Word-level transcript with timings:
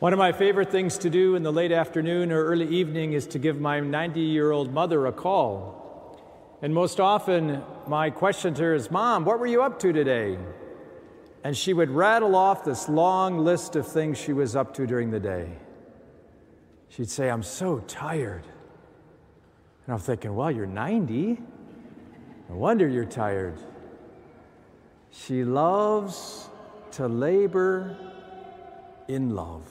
One 0.00 0.14
of 0.14 0.18
my 0.18 0.32
favorite 0.32 0.70
things 0.70 0.96
to 0.96 1.10
do 1.10 1.34
in 1.34 1.42
the 1.42 1.52
late 1.52 1.72
afternoon 1.72 2.32
or 2.32 2.42
early 2.42 2.66
evening 2.66 3.12
is 3.12 3.26
to 3.26 3.38
give 3.38 3.60
my 3.60 3.80
90 3.80 4.18
year 4.18 4.50
old 4.50 4.72
mother 4.72 5.04
a 5.04 5.12
call. 5.12 6.18
And 6.62 6.72
most 6.72 7.00
often, 7.00 7.62
my 7.86 8.08
question 8.08 8.54
to 8.54 8.62
her 8.62 8.74
is, 8.74 8.90
Mom, 8.90 9.26
what 9.26 9.38
were 9.38 9.46
you 9.46 9.62
up 9.62 9.78
to 9.80 9.92
today? 9.92 10.38
And 11.44 11.54
she 11.54 11.74
would 11.74 11.90
rattle 11.90 12.34
off 12.34 12.64
this 12.64 12.88
long 12.88 13.40
list 13.44 13.76
of 13.76 13.86
things 13.86 14.16
she 14.16 14.32
was 14.32 14.56
up 14.56 14.72
to 14.74 14.86
during 14.86 15.10
the 15.10 15.20
day. 15.20 15.50
She'd 16.88 17.10
say, 17.10 17.28
I'm 17.28 17.42
so 17.42 17.80
tired. 17.80 18.46
And 19.84 19.92
I'm 19.92 20.00
thinking, 20.00 20.34
well, 20.34 20.50
you're 20.50 20.64
90. 20.64 21.42
No 22.48 22.56
wonder 22.56 22.88
you're 22.88 23.04
tired. 23.04 23.58
She 25.10 25.44
loves 25.44 26.48
to 26.92 27.06
labor 27.06 27.98
in 29.06 29.36
love. 29.36 29.70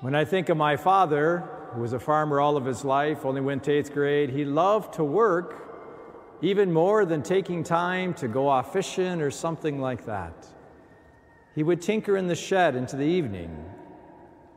When 0.00 0.14
I 0.14 0.24
think 0.24 0.48
of 0.48 0.56
my 0.56 0.76
father, 0.76 1.44
who 1.72 1.82
was 1.82 1.92
a 1.92 1.98
farmer 1.98 2.40
all 2.40 2.56
of 2.56 2.64
his 2.64 2.86
life, 2.86 3.26
only 3.26 3.42
went 3.42 3.64
to 3.64 3.72
eighth 3.72 3.92
grade, 3.92 4.30
he 4.30 4.46
loved 4.46 4.94
to 4.94 5.04
work 5.04 5.66
even 6.40 6.72
more 6.72 7.04
than 7.04 7.22
taking 7.22 7.62
time 7.62 8.14
to 8.14 8.26
go 8.26 8.48
off 8.48 8.72
fishing 8.72 9.20
or 9.20 9.30
something 9.30 9.78
like 9.78 10.06
that. 10.06 10.46
He 11.54 11.62
would 11.62 11.82
tinker 11.82 12.16
in 12.16 12.28
the 12.28 12.34
shed 12.34 12.76
into 12.76 12.96
the 12.96 13.04
evening. 13.04 13.54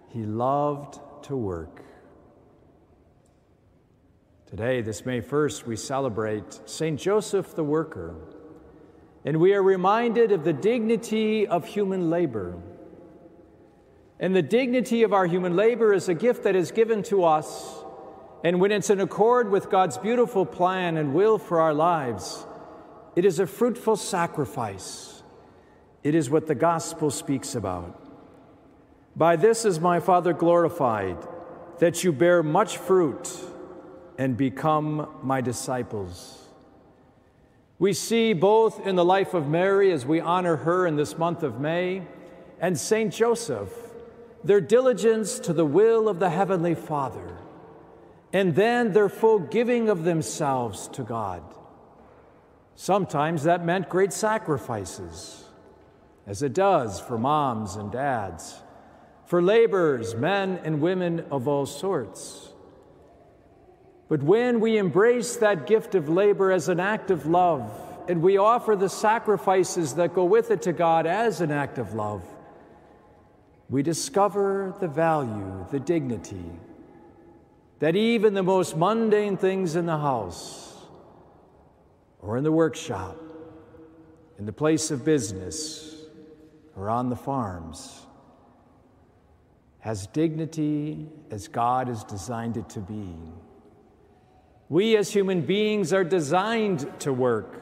He 0.07 0.23
loved 0.23 0.99
to 1.23 1.35
work. 1.35 1.83
Today, 4.45 4.81
this 4.81 5.05
May 5.05 5.19
1st, 5.19 5.66
we 5.66 5.75
celebrate 5.75 6.61
St. 6.69 6.97
Joseph 6.97 7.53
the 7.53 7.66
Worker, 7.66 8.16
and 9.25 9.41
we 9.41 9.53
are 9.53 9.63
reminded 9.63 10.31
of 10.31 10.45
the 10.45 10.53
dignity 10.53 11.45
of 11.45 11.66
human 11.66 12.09
labor. 12.09 12.61
And 14.19 14.36
the 14.36 14.42
dignity 14.42 15.03
of 15.03 15.14
our 15.14 15.25
human 15.25 15.56
labor 15.56 15.94
is 15.94 16.08
a 16.08 16.14
gift 16.14 16.44
that 16.44 16.56
is 16.56 16.72
given 16.72 17.03
to 17.03 17.23
us. 17.23 17.83
And 18.44 18.59
when 18.59 18.72
it's 18.72 18.89
in 18.89 19.00
accord 19.00 19.50
with 19.50 19.69
God's 19.69 19.97
beautiful 19.97 20.45
plan 20.45 20.97
and 20.97 21.14
will 21.14 21.38
for 21.38 21.61
our 21.61 21.73
lives, 21.73 22.45
it 23.16 23.25
is 23.25 23.39
a 23.39 23.47
fruitful 23.47 23.95
sacrifice. 23.95 25.23
It 26.03 26.16
is 26.16 26.30
what 26.30 26.47
the 26.47 26.56
gospel 26.56 27.09
speaks 27.09 27.56
about. 27.56 28.00
By 29.16 29.36
this 29.36 29.64
is 29.64 29.80
my 29.80 30.00
Father 30.00 30.34
glorified, 30.34 31.17
that 31.80 32.03
you 32.03 32.11
bear 32.11 32.44
much 32.44 32.78
fruit 32.78 33.30
and 34.17 34.36
become 34.36 35.08
my 35.23 35.41
disciples. 35.41 36.39
We 37.80 37.94
see 37.94 38.34
both 38.34 38.86
in 38.86 38.95
the 38.95 39.06
life 39.06 39.34
of 39.34 39.47
Mary 39.47 39.91
as 39.91 40.06
we 40.06 40.19
honor 40.19 40.58
her 40.58 40.88
in 40.88 40.95
this 40.95 41.17
month 41.17 41.44
of 41.44 41.59
May, 41.59 42.03
and 42.59 42.78
Saint 42.78 43.14
Joseph 43.14 43.72
their 44.44 44.61
diligence 44.61 45.39
to 45.39 45.53
the 45.53 45.66
will 45.66 46.09
of 46.09 46.19
the 46.19 46.30
Heavenly 46.30 46.75
Father, 46.75 47.38
and 48.31 48.55
then 48.55 48.91
their 48.91 49.09
full 49.09 49.39
giving 49.39 49.89
of 49.89 50.03
themselves 50.03 50.88
to 50.89 51.03
God. 51.03 51.44
Sometimes 52.75 53.44
that 53.44 53.63
meant 53.66 53.89
great 53.89 54.11
sacrifices, 54.11 55.45
as 56.25 56.41
it 56.41 56.53
does 56.53 57.00
for 57.00 57.17
moms 57.17 57.75
and 57.75 57.91
dads, 57.91 58.61
for 59.25 59.41
laborers, 59.41 60.16
men 60.16 60.59
and 60.63 60.81
women 60.81 61.25
of 61.31 61.47
all 61.47 61.66
sorts. 61.66 62.50
But 64.09 64.22
when 64.22 64.59
we 64.59 64.78
embrace 64.78 65.38
that 65.38 65.66
gift 65.66 65.95
of 65.95 66.09
labor 66.09 66.52
as 66.52 66.69
an 66.69 66.80
act 66.80 67.11
of 67.11 67.25
love, 67.25 67.72
and 68.09 68.22
we 68.22 68.38
offer 68.38 68.75
the 68.75 68.89
sacrifices 68.89 69.95
that 69.95 70.13
go 70.13 70.25
with 70.25 70.52
it 70.52 70.63
to 70.63 70.73
God 70.73 71.05
as 71.05 71.39
an 71.39 71.52
act 71.52 71.78
of 71.78 71.94
love, 71.94 72.23
we 73.73 73.81
discover 73.81 74.75
the 74.79 74.88
value, 74.88 75.66
the 75.71 75.79
dignity, 75.79 76.45
that 77.79 77.95
even 77.95 78.35
the 78.35 78.44
most 78.44 78.78
mundane 78.78 79.35
things 79.35 79.75
in 79.75 79.88
the 79.88 79.97
house 79.97 80.75
or 82.22 82.38
in 82.38 82.44
the 82.44 82.51
workshop, 82.51 83.17
in 84.38 84.45
the 84.45 84.53
place 84.53 84.91
of 84.91 85.03
business, 85.03 85.95
or 86.75 86.88
on 86.88 87.09
the 87.09 87.16
farms, 87.16 88.06
has 89.79 90.06
dignity 90.06 91.09
as 91.31 91.47
God 91.47 91.88
has 91.88 92.03
designed 92.03 92.57
it 92.57 92.69
to 92.69 92.79
be. 92.79 93.16
We 94.69 94.95
as 94.97 95.12
human 95.12 95.41
beings 95.41 95.94
are 95.94 96.03
designed 96.03 96.88
to 97.00 97.12
work. 97.12 97.59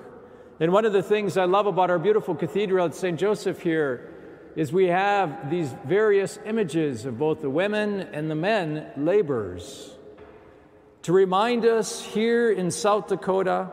And 0.59 0.73
one 0.73 0.83
of 0.83 0.91
the 0.91 1.03
things 1.03 1.37
I 1.37 1.45
love 1.45 1.67
about 1.67 1.89
our 1.89 1.99
beautiful 1.99 2.35
cathedral 2.35 2.85
at 2.85 2.95
St. 2.95 3.17
Joseph 3.17 3.61
here 3.61 4.10
is 4.55 4.73
we 4.73 4.87
have 4.87 5.49
these 5.49 5.73
various 5.85 6.39
images 6.45 7.05
of 7.05 7.17
both 7.17 7.41
the 7.41 7.49
women 7.49 8.01
and 8.01 8.29
the 8.29 8.35
men 8.35 8.85
laborers 8.97 9.91
to 11.03 11.13
remind 11.13 11.65
us 11.65 12.03
here 12.03 12.51
in 12.51 12.69
South 12.69 13.07
Dakota 13.07 13.71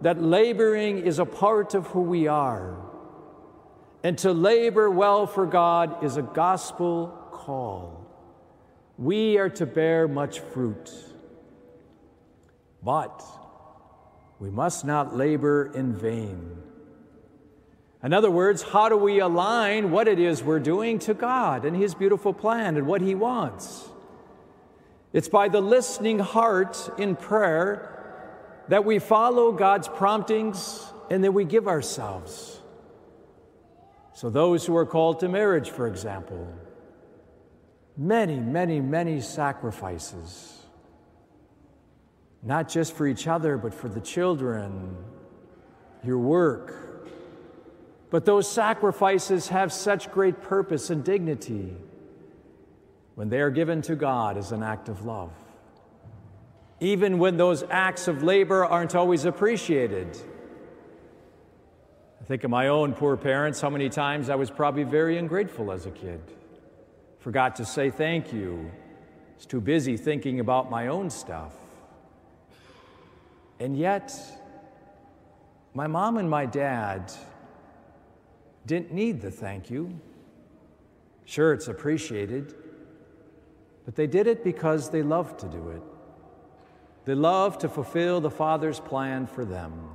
that 0.00 0.22
laboring 0.22 0.98
is 0.98 1.18
a 1.18 1.26
part 1.26 1.74
of 1.74 1.86
who 1.88 2.00
we 2.00 2.28
are. 2.28 2.76
And 4.02 4.16
to 4.18 4.32
labor 4.32 4.88
well 4.90 5.26
for 5.26 5.46
God 5.46 6.04
is 6.04 6.16
a 6.16 6.22
gospel 6.22 7.08
call. 7.32 8.06
We 8.96 9.36
are 9.38 9.50
to 9.50 9.66
bear 9.66 10.08
much 10.08 10.40
fruit. 10.40 10.90
But 12.82 13.22
we 14.38 14.50
must 14.50 14.84
not 14.84 15.16
labor 15.16 15.72
in 15.74 15.94
vain. 15.94 16.62
In 18.02 18.12
other 18.12 18.30
words, 18.30 18.62
how 18.62 18.88
do 18.88 18.96
we 18.96 19.20
align 19.20 19.90
what 19.90 20.06
it 20.06 20.18
is 20.18 20.42
we're 20.42 20.60
doing 20.60 20.98
to 21.00 21.14
God 21.14 21.64
and 21.64 21.76
His 21.76 21.94
beautiful 21.94 22.32
plan 22.32 22.76
and 22.76 22.86
what 22.86 23.00
He 23.00 23.14
wants? 23.14 23.88
It's 25.12 25.28
by 25.28 25.48
the 25.48 25.60
listening 25.60 26.18
heart 26.18 26.90
in 26.98 27.16
prayer 27.16 27.92
that 28.68 28.84
we 28.84 28.98
follow 28.98 29.52
God's 29.52 29.88
promptings 29.88 30.84
and 31.10 31.24
that 31.24 31.32
we 31.32 31.44
give 31.44 31.68
ourselves. 31.68 32.60
So, 34.12 34.30
those 34.30 34.66
who 34.66 34.76
are 34.76 34.86
called 34.86 35.20
to 35.20 35.28
marriage, 35.28 35.70
for 35.70 35.86
example, 35.86 36.52
many, 37.96 38.38
many, 38.38 38.80
many 38.80 39.20
sacrifices, 39.20 40.62
not 42.42 42.68
just 42.68 42.94
for 42.94 43.06
each 43.06 43.26
other, 43.26 43.56
but 43.56 43.74
for 43.74 43.88
the 43.88 44.00
children, 44.00 44.96
your 46.02 46.18
work 46.18 46.95
but 48.16 48.24
those 48.24 48.50
sacrifices 48.50 49.48
have 49.48 49.70
such 49.70 50.10
great 50.10 50.40
purpose 50.40 50.88
and 50.88 51.04
dignity 51.04 51.76
when 53.14 53.28
they 53.28 53.42
are 53.42 53.50
given 53.50 53.82
to 53.82 53.94
God 53.94 54.38
as 54.38 54.52
an 54.52 54.62
act 54.62 54.88
of 54.88 55.04
love. 55.04 55.34
Even 56.80 57.18
when 57.18 57.36
those 57.36 57.62
acts 57.68 58.08
of 58.08 58.22
labor 58.22 58.64
aren't 58.64 58.94
always 58.94 59.26
appreciated. 59.26 60.16
I 62.18 62.24
think 62.24 62.42
of 62.42 62.50
my 62.50 62.68
own 62.68 62.94
poor 62.94 63.18
parents, 63.18 63.60
how 63.60 63.68
many 63.68 63.90
times 63.90 64.30
I 64.30 64.36
was 64.36 64.50
probably 64.50 64.84
very 64.84 65.18
ungrateful 65.18 65.70
as 65.70 65.84
a 65.84 65.90
kid. 65.90 66.22
Forgot 67.18 67.56
to 67.56 67.66
say 67.66 67.90
thank 67.90 68.32
you. 68.32 68.70
Was 69.34 69.44
too 69.44 69.60
busy 69.60 69.98
thinking 69.98 70.40
about 70.40 70.70
my 70.70 70.86
own 70.86 71.10
stuff. 71.10 71.52
And 73.60 73.76
yet, 73.76 74.10
my 75.74 75.86
mom 75.86 76.16
and 76.16 76.30
my 76.30 76.46
dad 76.46 77.12
didn't 78.66 78.92
need 78.92 79.20
the 79.20 79.30
thank 79.30 79.70
you. 79.70 79.98
Sure, 81.24 81.52
it's 81.52 81.68
appreciated, 81.68 82.54
but 83.84 83.94
they 83.94 84.06
did 84.06 84.26
it 84.26 84.44
because 84.44 84.90
they 84.90 85.02
loved 85.02 85.40
to 85.40 85.46
do 85.46 85.68
it. 85.70 85.82
They 87.04 87.14
loved 87.14 87.60
to 87.60 87.68
fulfill 87.68 88.20
the 88.20 88.30
Father's 88.30 88.80
plan 88.80 89.26
for 89.26 89.44
them. 89.44 89.90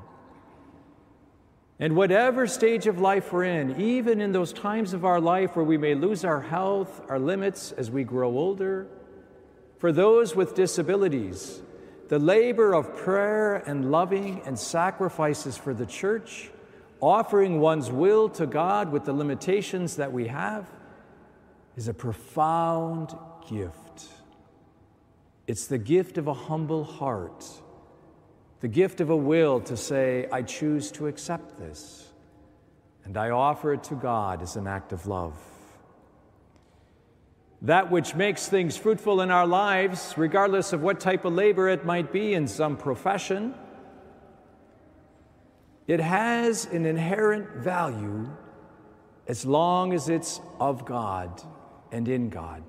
And 1.79 1.95
whatever 1.95 2.47
stage 2.47 2.87
of 2.87 2.99
life 3.01 3.33
we're 3.33 3.45
in, 3.45 3.81
even 3.81 4.22
in 4.22 4.31
those 4.31 4.53
times 4.53 4.93
of 4.93 5.03
our 5.03 5.19
life 5.19 5.55
where 5.55 5.66
we 5.66 5.78
may 5.78 5.96
lose 5.96 6.23
our 6.23 6.40
health, 6.40 7.01
our 7.09 7.19
limits 7.19 7.72
as 7.72 7.90
we 7.90 8.03
grow 8.03 8.37
older, 8.37 8.87
for 9.79 9.91
those 9.91 10.35
with 10.35 10.53
disabilities, 10.53 11.61
the 12.07 12.19
labor 12.19 12.73
of 12.73 12.96
prayer 12.96 13.55
and 13.55 13.90
loving 13.90 14.41
and 14.46 14.59
sacrifices 14.59 15.57
for 15.57 15.73
the 15.73 15.85
church 15.85 16.51
offering 17.01 17.59
one's 17.59 17.91
will 17.91 18.29
to 18.29 18.45
God 18.45 18.91
with 18.91 19.05
the 19.05 19.13
limitations 19.13 19.95
that 19.95 20.13
we 20.13 20.27
have 20.27 20.69
is 21.75 21.87
a 21.87 21.93
profound 21.93 23.15
gift. 23.49 24.07
It's 25.47 25.67
the 25.67 25.79
gift 25.79 26.17
of 26.17 26.27
a 26.27 26.33
humble 26.33 26.83
heart, 26.83 27.45
the 28.59 28.67
gift 28.67 29.01
of 29.01 29.09
a 29.09 29.15
will 29.15 29.59
to 29.61 29.75
say, 29.75 30.27
I 30.31 30.43
choose 30.43 30.91
to 30.91 31.07
accept 31.07 31.57
this, 31.57 32.11
and 33.03 33.17
I 33.17 33.31
offer 33.31 33.73
it 33.73 33.83
to 33.85 33.95
God 33.95 34.41
as 34.41 34.55
an 34.55 34.67
act 34.67 34.93
of 34.93 35.07
love. 35.07 35.37
That 37.63 37.91
which 37.91 38.15
makes 38.15 38.47
things 38.47 38.77
fruitful 38.77 39.21
in 39.21 39.29
our 39.29 39.45
lives, 39.45 40.13
regardless 40.17 40.73
of 40.73 40.81
what 40.81 40.99
type 40.99 41.25
of 41.25 41.33
labor 41.33 41.69
it 41.69 41.85
might 41.85 42.11
be 42.11 42.33
in 42.33 42.47
some 42.47 42.77
profession, 42.77 43.53
it 45.91 45.99
has 45.99 46.67
an 46.67 46.85
inherent 46.85 47.49
value 47.49 48.26
as 49.28 49.46
long 49.46 49.91
as 49.91 50.08
it's 50.08 50.40
of 50.58 50.85
God 50.85 51.43
and 51.91 52.08
in 52.08 52.29
God. 52.29 52.64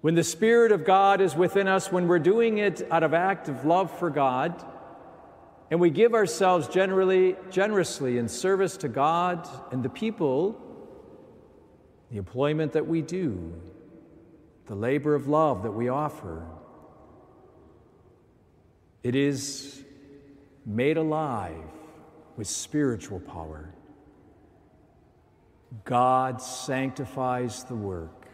When 0.00 0.16
the 0.16 0.24
Spirit 0.24 0.72
of 0.72 0.84
God 0.84 1.20
is 1.20 1.36
within 1.36 1.68
us, 1.68 1.92
when 1.92 2.08
we're 2.08 2.18
doing 2.18 2.58
it 2.58 2.84
out 2.90 3.04
of 3.04 3.14
act 3.14 3.48
of 3.48 3.64
love 3.64 3.96
for 3.96 4.10
God, 4.10 4.60
and 5.70 5.78
we 5.78 5.90
give 5.90 6.14
ourselves 6.14 6.66
generally, 6.66 7.36
generously 7.48 8.18
in 8.18 8.26
service 8.26 8.76
to 8.78 8.88
God 8.88 9.48
and 9.70 9.80
the 9.80 9.88
people, 9.88 10.60
the 12.10 12.16
employment 12.16 12.72
that 12.72 12.88
we 12.88 13.02
do, 13.02 13.54
the 14.66 14.74
labor 14.74 15.14
of 15.14 15.28
love 15.28 15.62
that 15.62 15.70
we 15.70 15.88
offer, 15.88 16.44
it 19.04 19.14
is 19.14 19.84
made 20.68 20.98
alive 20.98 21.64
with 22.36 22.46
spiritual 22.46 23.20
power. 23.20 23.72
God 25.84 26.40
sanctifies 26.40 27.64
the 27.64 27.74
work. 27.74 28.26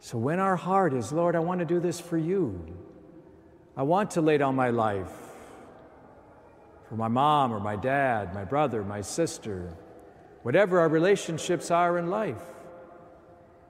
So 0.00 0.16
when 0.16 0.38
our 0.38 0.56
heart 0.56 0.94
is, 0.94 1.12
Lord, 1.12 1.34
I 1.34 1.40
want 1.40 1.58
to 1.58 1.66
do 1.66 1.80
this 1.80 2.00
for 2.00 2.16
you, 2.16 2.64
I 3.76 3.82
want 3.82 4.12
to 4.12 4.20
lay 4.20 4.38
down 4.38 4.54
my 4.54 4.70
life 4.70 5.12
for 6.88 6.96
my 6.96 7.08
mom 7.08 7.52
or 7.52 7.60
my 7.60 7.76
dad, 7.76 8.32
my 8.32 8.44
brother, 8.44 8.82
my 8.82 9.02
sister, 9.02 9.74
whatever 10.42 10.80
our 10.80 10.88
relationships 10.88 11.70
are 11.70 11.98
in 11.98 12.08
life, 12.08 12.40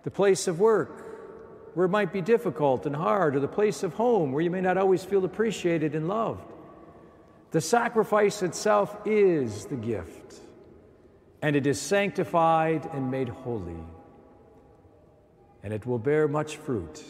the 0.04 0.10
place 0.10 0.46
of 0.46 0.60
work, 0.60 1.07
where 1.78 1.84
it 1.84 1.90
might 1.90 2.12
be 2.12 2.20
difficult 2.20 2.86
and 2.86 2.96
hard, 2.96 3.36
or 3.36 3.40
the 3.40 3.46
place 3.46 3.84
of 3.84 3.94
home 3.94 4.32
where 4.32 4.42
you 4.42 4.50
may 4.50 4.60
not 4.60 4.76
always 4.76 5.04
feel 5.04 5.24
appreciated 5.24 5.94
and 5.94 6.08
loved. 6.08 6.52
The 7.52 7.60
sacrifice 7.60 8.42
itself 8.42 8.96
is 9.06 9.66
the 9.66 9.76
gift, 9.76 10.40
and 11.40 11.54
it 11.54 11.68
is 11.68 11.80
sanctified 11.80 12.84
and 12.92 13.12
made 13.12 13.28
holy 13.28 13.78
and 15.62 15.72
it 15.72 15.86
will 15.86 16.00
bear 16.00 16.26
much 16.26 16.56
fruit. 16.56 17.04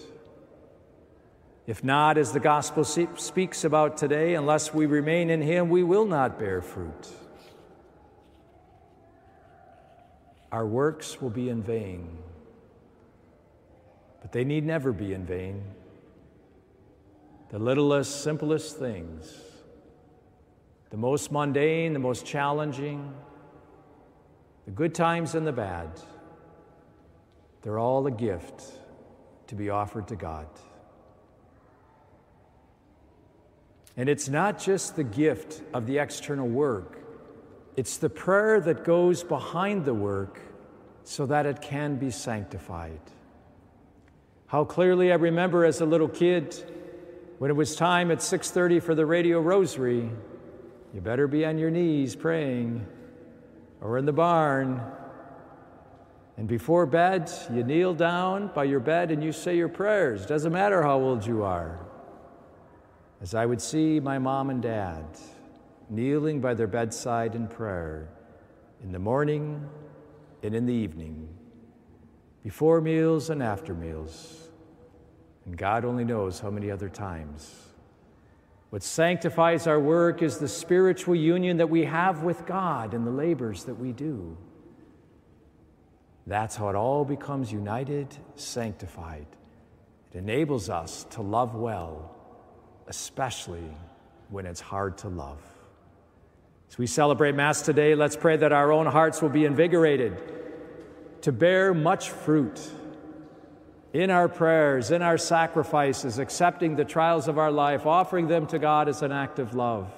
If 1.67 1.83
not, 1.83 2.19
as 2.19 2.33
the 2.33 2.41
gospel 2.41 2.85
speaks 2.85 3.65
about 3.65 3.97
today, 3.97 4.35
unless 4.35 4.75
we 4.75 4.85
remain 4.85 5.31
in 5.31 5.41
Him, 5.41 5.71
we 5.71 5.83
will 5.83 6.05
not 6.05 6.39
bear 6.39 6.61
fruit. 6.61 7.09
Our 10.53 10.67
works 10.67 11.23
will 11.23 11.31
be 11.31 11.49
in 11.49 11.63
vain, 11.63 12.19
but 14.29 14.33
they 14.35 14.45
need 14.45 14.63
never 14.63 14.93
be 14.93 15.15
in 15.15 15.25
vain. 15.25 15.63
The 17.49 17.59
littlest, 17.59 18.23
simplest 18.23 18.77
things, 18.79 19.35
the 20.91 20.99
most 20.99 21.33
mundane, 21.33 21.95
the 21.95 21.99
most 21.99 22.27
challenging, 22.27 23.15
the 24.67 24.71
good 24.71 24.95
times 24.95 25.35
and 25.35 25.47
the 25.47 25.53
bad 25.53 25.89
they're 27.63 27.79
all 27.79 28.07
a 28.07 28.11
gift 28.11 28.65
to 29.47 29.55
be 29.55 29.71
offered 29.71 30.07
to 30.09 30.17
God. 30.17 30.47
And 33.97 34.11
it's 34.11 34.29
not 34.29 34.59
just 34.59 34.95
the 34.95 35.05
gift 35.05 35.63
of 35.73 35.87
the 35.87 35.97
external 35.97 36.47
work, 36.47 36.99
it's 37.77 37.97
the 37.97 38.11
prayer 38.11 38.61
that 38.61 38.85
goes 38.85 39.25
behind 39.25 39.87
the 39.87 39.95
work 39.95 40.39
so 41.03 41.25
that 41.25 41.47
it 41.47 41.63
can 41.63 41.97
be 41.97 42.11
sanctified. 42.11 43.01
How 44.49 44.65
clearly 44.65 45.13
I 45.13 45.15
remember 45.15 45.65
as 45.65 45.81
a 45.81 45.87
little 45.87 46.09
kid 46.09 46.55
when 47.39 47.51
it 47.51 47.55
was 47.55 47.77
time 47.77 48.11
at 48.11 48.19
6:30 48.19 48.81
for 48.81 48.95
the 48.95 49.07
radio 49.07 49.41
rosary, 49.41 50.11
you 50.93 51.01
better 51.01 51.27
be 51.27 51.47
on 51.47 51.59
your 51.59 51.71
knees 51.71 52.17
praying 52.17 52.87
or 53.81 53.97
in 53.97 54.05
the 54.05 54.13
barn 54.13 54.81
and 56.39 56.47
before 56.47 56.87
bed, 56.87 57.31
you 57.53 57.65
kneel 57.65 57.95
down 57.95 58.53
by 58.55 58.63
your 58.63 58.79
bed 58.79 59.11
and 59.11 59.25
you 59.25 59.33
say 59.33 59.57
your 59.57 59.69
prayers. 59.69 60.25
Doesn't 60.25 60.53
matter 60.53 60.83
how 60.85 61.01
old 61.01 61.27
you 61.27 61.43
are. 61.43 61.81
As 63.21 63.35
I 63.35 63.45
would 63.45 63.61
see 63.61 63.99
my 63.99 64.19
mom 64.21 64.49
and 64.49 64.63
dad 64.63 65.05
kneeling 65.91 66.41
by 66.41 66.55
their 66.55 66.69
bedside 66.69 67.35
in 67.35 67.49
prayer 67.49 68.09
in 68.85 68.93
the 68.93 68.99
morning 69.01 69.69
and 70.45 70.55
in 70.55 70.65
the 70.67 70.73
evening, 70.73 71.29
before 72.43 72.81
meals 72.81 73.31
and 73.31 73.43
after 73.43 73.75
meals, 73.75 74.49
and 75.45 75.57
God 75.57 75.85
only 75.85 76.05
knows 76.05 76.41
how 76.41 76.51
many 76.51 76.71
other 76.71 76.89
times. 76.89 77.55
What 78.71 78.83
sanctifies 78.83 79.67
our 79.67 79.81
work 79.81 80.23
is 80.23 80.39
the 80.39 80.49
spiritual 80.49 81.15
union 81.17 81.57
that 81.57 81.71
we 81.71 81.85
have 81.85 82.23
with 82.23 82.45
God 82.47 82.93
in 82.93 83.05
the 83.05 83.11
labors 83.11 83.65
that 83.65 83.75
we 83.75 83.93
do. 83.93 84.37
That's 86.27 86.55
how 86.55 86.69
it 86.69 86.75
all 86.77 87.07
becomes 87.07 87.51
united, 87.51 88.15
sanctified. 88.35 89.27
It 90.13 90.19
enables 90.19 90.69
us 90.69 91.07
to 91.11 91.23
love 91.23 91.55
well, 91.55 92.15
especially 92.87 93.75
when 94.29 94.45
it's 94.45 94.61
hard 94.61 94.99
to 94.99 95.09
love. 95.09 95.41
As 96.71 96.77
we 96.77 96.87
celebrate 96.87 97.35
Mass 97.35 97.63
today, 97.63 97.95
let's 97.95 98.17
pray 98.17 98.37
that 98.37 98.53
our 98.53 98.71
own 98.71 98.85
hearts 98.85 99.23
will 99.23 99.31
be 99.31 99.47
invigorated 99.47 100.38
to 101.23 101.33
bear 101.33 101.75
much 101.75 102.11
fruit 102.11 102.61
in 103.93 104.11
our 104.11 104.29
prayers, 104.29 104.91
in 104.91 105.03
our 105.03 105.19
sacrifices, 105.19 106.19
accepting 106.19 106.77
the 106.77 106.85
trials 106.85 107.29
of 107.29 107.39
our 107.39 107.51
life, 107.51 107.87
offering 107.87 108.29
them 108.29 108.47
to 108.47 108.59
God 108.59 108.89
as 108.89 109.03
an 109.03 109.13
act 109.13 109.39
of 109.39 109.55
love. 109.55 109.91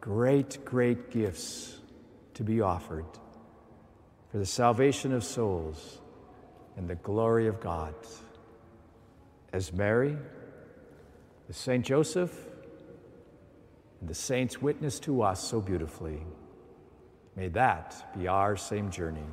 Great, 0.00 0.64
great 0.64 1.10
gifts 1.10 1.76
to 2.34 2.42
be 2.42 2.60
offered 2.60 3.04
for 4.30 4.38
the 4.38 4.46
salvation 4.46 5.12
of 5.12 5.22
souls 5.22 6.00
and 6.76 6.88
the 6.88 6.94
glory 6.94 7.48
of 7.48 7.60
God. 7.60 7.94
As 9.52 9.72
Mary, 9.72 10.16
as 11.48 11.56
St. 11.56 11.84
Joseph, 11.84 12.32
and 14.00 14.08
the 14.08 14.14
saints 14.14 14.62
witness 14.62 14.98
to 15.00 15.22
us 15.22 15.46
so 15.46 15.60
beautifully, 15.60 16.22
may 17.36 17.48
that 17.48 18.16
be 18.16 18.28
our 18.28 18.56
same 18.56 18.90
journey. 18.90 19.26